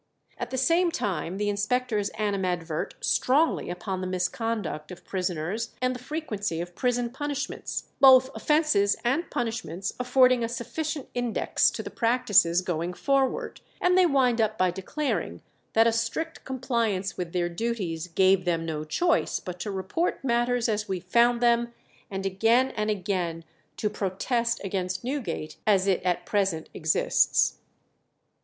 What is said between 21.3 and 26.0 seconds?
them, and again and again to protest against Newgate as